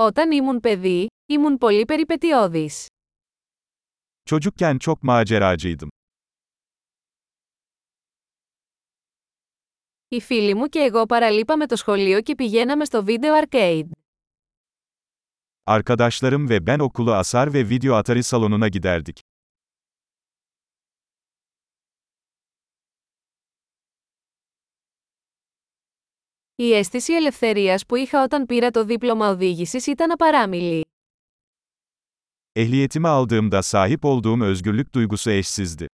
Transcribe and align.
Όταν 0.00 0.30
ήμουν 0.30 0.60
παιδί, 0.60 1.06
ήμουν 1.26 1.58
πολύ 1.58 1.84
περιπετειώδης. 1.84 2.86
Çocukken 4.30 4.76
çok 4.78 4.98
maceracıydım. 5.02 5.88
Οι 10.08 10.20
φίλοι 10.20 10.54
μου 10.54 10.66
και 10.66 10.78
εγώ 10.78 11.06
παραλείπαμε 11.06 11.66
το 11.66 11.76
σχολείο 11.76 12.20
και 12.20 12.34
πηγαίναμε 12.34 12.84
στο 12.84 13.04
βίντεο 13.04 13.34
arcade. 13.42 13.88
Arkadaşlarım 15.66 16.48
ve 16.48 16.66
ben 16.66 16.78
okulu 16.78 17.12
asar 17.14 17.52
ve 17.54 17.68
video 17.68 17.94
atari 17.94 18.22
salonuna 18.22 18.68
giderdik. 18.68 19.20
Η 26.60 26.72
αίσθηση 26.74 27.12
ελευθερίας 27.12 27.86
που 27.86 27.94
είχα 27.96 28.22
όταν 28.22 28.46
πήρα 28.46 28.70
το 28.70 28.84
δίπλωμα 28.84 29.28
οδήγησης 29.28 29.86
ήταν 29.86 30.10
απαράμιλη. 30.10 30.86
Ehliyetimi 32.58 33.08
aldığımda 33.08 33.62
sahip 33.62 34.04
olduğum 34.04 34.40
özgürlük 34.40 34.92
duygusu 34.94 35.30
eşsizdi. 35.30 35.86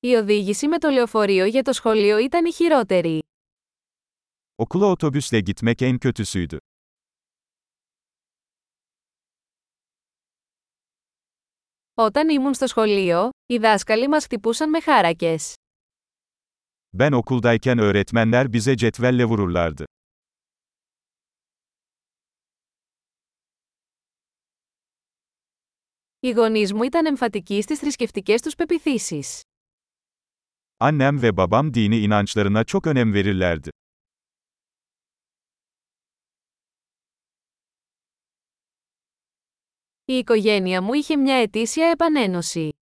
Η 0.00 0.14
οδήγηση 0.14 0.68
με 0.68 0.78
το 0.78 0.88
λεωφορείο 0.90 1.44
για 1.44 1.62
το 1.62 1.72
σχολείο 1.72 2.18
ήταν 2.18 2.44
η 2.44 2.52
χειρότερη. 2.52 3.22
Okula 4.56 4.86
otobüsle 4.86 5.40
gitmek 5.40 5.82
en 5.82 5.98
kötüsüydü. 5.98 6.58
Όταν 11.98 12.28
ήμουν 12.28 12.54
στο 12.54 12.66
σχολείο, 12.66 13.30
οι 13.46 13.56
δάσκαλοι 13.58 14.08
μας 14.08 14.24
χτυπούσαν 14.24 14.70
με 14.70 14.80
χάρακες. 14.80 15.54
Ben 16.98 17.12
okuldayken 17.12 17.78
öğretmenler 17.78 18.46
bize 18.52 18.74
cetvelle 18.74 19.24
vururlardı. 19.24 19.84
Οι 26.20 26.30
γονείς 26.30 26.72
μου 26.72 26.82
ήταν 26.82 27.06
εμφατικοί 27.06 27.62
στις 27.62 27.78
θρησκευτικές 27.78 28.42
τους 28.42 28.54
πεπιθήσεις. 28.54 29.42
Annem 30.76 31.22
ve 31.22 31.36
babam 31.36 31.74
dini 31.74 31.98
inançlarına 31.98 32.64
çok 32.64 32.86
önem 32.86 33.14
verirlerdi. 33.14 33.70
Η 40.08 40.12
οικογένεια 40.14 40.82
μου 40.82 40.92
είχε 40.92 41.16
μια 41.16 41.34
ετήσια 41.34 41.90
επανένωση. 41.90 42.76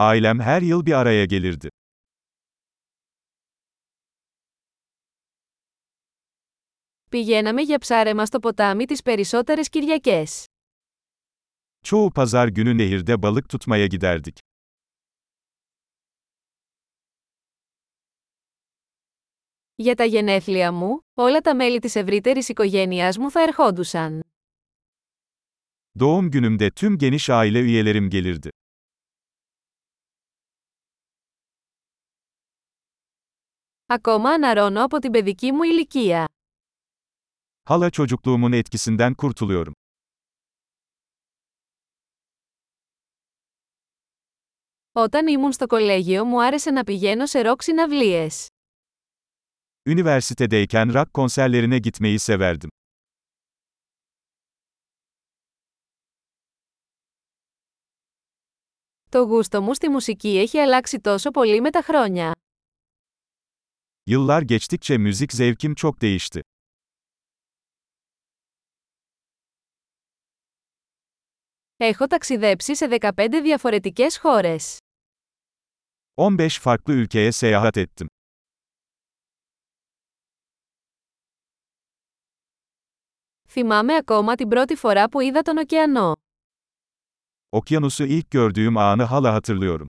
Ailem 0.00 0.40
her 0.40 0.62
yıl 0.62 0.86
bir 0.86 0.94
araya 0.94 1.24
gelirdi. 1.24 1.68
Πηγαίναμε 7.10 7.62
για 7.62 7.78
ψάρεμα 7.78 8.26
στο 8.26 8.38
ποτάμι 8.40 8.84
τις 8.84 9.02
περισσότερες 9.02 9.68
Κυριακές. 9.68 10.46
Çoğu 11.86 12.10
pazar 12.10 12.48
günü 12.48 12.76
nehirde 12.78 13.22
balık 13.22 13.48
tutmaya 13.48 13.86
giderdik. 13.86 14.38
Για 19.74 19.94
τα 19.94 20.04
γενέθλια 20.04 20.72
μου, 20.72 21.00
όλα 21.14 21.40
τα 21.40 21.54
μέλη 21.54 21.78
της 21.78 21.94
ευρύτερης 21.94 22.48
οικογένειάς 22.48 23.18
μου 23.18 23.30
θα 23.30 23.40
ερχόντουσαν. 23.40 24.33
Doğum 25.99 26.31
günümde 26.31 26.71
tüm 26.71 26.97
geniş 26.97 27.29
aile 27.29 27.59
üyelerim 27.59 28.09
gelirdi. 28.09 28.51
Ακόμα 33.87 34.29
αναρώνω 34.33 34.83
από 34.83 34.99
την 34.99 35.11
παιδική 35.11 35.51
μου 35.51 35.63
ηλικία. 35.63 36.27
Hala 37.65 37.89
çocukluğumun 37.89 38.51
etkisinden 38.51 39.13
kurtuluyorum. 39.13 39.73
Όταν 44.91 45.27
ήμουν 45.27 45.51
στο 45.51 45.65
κολέγιο 45.67 46.25
μου 46.25 46.43
άρεσε 46.43 46.71
να 46.71 46.83
πηγαίνω 46.83 47.25
σε 47.25 47.41
ροκ 47.41 47.61
συναυλίες. 47.61 48.47
Üniversitedeyken 49.89 50.93
rock 50.93 51.13
konserlerine 51.13 51.77
gitmeyi 51.77 52.19
severdim. 52.19 52.69
Το 59.14 59.22
γούστο 59.22 59.62
μου 59.62 59.74
στη 59.74 59.88
μουσική 59.88 60.38
έχει 60.38 60.58
αλλάξει 60.58 61.00
τόσο 61.00 61.30
πολύ 61.30 61.60
με 61.60 61.70
τα 61.70 61.82
χρόνια. 61.82 62.32
Yıllar 64.10 64.42
geçtikçe 64.42 64.98
müzik 64.98 65.32
zevkim 65.32 65.74
çok 65.74 66.00
değişti. 66.00 66.40
Έχω 71.76 72.06
ταξιδέψει 72.06 72.76
σε 72.76 72.86
15 72.86 73.40
διαφορετικές 73.42 74.18
χώρες. 74.18 74.78
15 76.14 76.58
farklı 76.58 76.92
ülkeye 76.92 77.32
seyahat 77.32 77.76
ettim. 77.76 78.06
Θυμάμαι 83.48 83.96
ακόμα 83.96 84.34
την 84.34 84.48
πρώτη 84.48 84.74
φορά 84.76 85.08
που 85.08 85.20
είδα 85.20 85.42
τον 85.42 85.56
ωκεανό. 85.56 86.12
Okyanusu 87.53 88.03
ilk 88.05 88.31
gördüğüm 88.31 88.77
anı 88.77 89.03
hala 89.03 89.33
hatırlıyorum. 89.33 89.87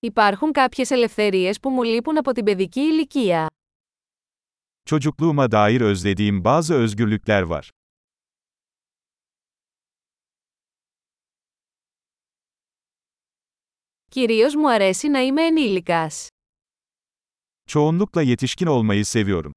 Υπάρχουν 0.00 0.52
κάποιες 0.52 0.90
ελευθερίες 0.90 1.60
που 1.60 1.70
μου 1.70 1.82
λείπουν 1.82 2.16
από 2.18 2.32
την 2.32 2.44
παιδική 2.44 2.80
ηλικία. 2.80 3.48
Çocukluğuma 4.86 5.50
dair 5.50 5.80
özlediğim 5.80 6.44
bazı 6.44 6.74
özgürlükler 6.74 7.42
var. 7.42 7.70
Κυρίως 14.10 14.54
μου 14.54 14.68
αρέσει 14.70 15.08
να 15.08 15.20
είμαι 15.20 15.42
ενήλικας. 15.46 16.28
Çoğunlukla 17.66 18.22
yetişkin 18.22 18.66
olmayı 18.66 19.04
seviyorum. 19.04 19.52